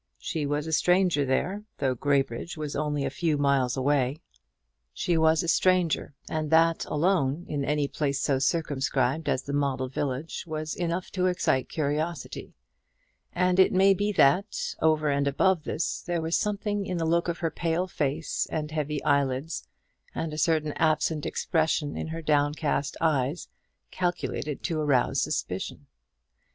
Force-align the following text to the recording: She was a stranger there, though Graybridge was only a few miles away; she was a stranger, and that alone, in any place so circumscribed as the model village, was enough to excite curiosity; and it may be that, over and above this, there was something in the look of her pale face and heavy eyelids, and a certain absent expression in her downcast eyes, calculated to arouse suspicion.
She 0.17 0.47
was 0.47 0.65
a 0.65 0.73
stranger 0.73 1.25
there, 1.25 1.63
though 1.77 1.93
Graybridge 1.93 2.57
was 2.57 2.75
only 2.75 3.05
a 3.05 3.11
few 3.11 3.37
miles 3.37 3.77
away; 3.77 4.19
she 4.91 5.15
was 5.15 5.43
a 5.43 5.47
stranger, 5.47 6.15
and 6.27 6.49
that 6.49 6.85
alone, 6.85 7.45
in 7.47 7.63
any 7.63 7.87
place 7.87 8.19
so 8.19 8.39
circumscribed 8.39 9.29
as 9.29 9.43
the 9.43 9.53
model 9.53 9.89
village, 9.89 10.43
was 10.47 10.73
enough 10.73 11.11
to 11.11 11.27
excite 11.27 11.69
curiosity; 11.69 12.55
and 13.33 13.59
it 13.59 13.71
may 13.71 13.93
be 13.93 14.11
that, 14.13 14.73
over 14.81 15.07
and 15.09 15.27
above 15.27 15.65
this, 15.65 16.01
there 16.01 16.19
was 16.19 16.35
something 16.35 16.83
in 16.83 16.97
the 16.97 17.05
look 17.05 17.27
of 17.27 17.37
her 17.37 17.51
pale 17.51 17.85
face 17.85 18.47
and 18.49 18.71
heavy 18.71 19.03
eyelids, 19.03 19.67
and 20.15 20.33
a 20.33 20.37
certain 20.39 20.73
absent 20.77 21.27
expression 21.27 21.95
in 21.95 22.07
her 22.07 22.23
downcast 22.23 22.97
eyes, 23.01 23.49
calculated 23.91 24.63
to 24.63 24.79
arouse 24.81 25.21
suspicion. 25.21 25.85